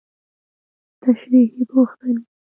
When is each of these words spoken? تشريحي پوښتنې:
تشريحي 1.03 1.63
پوښتنې: 1.71 2.21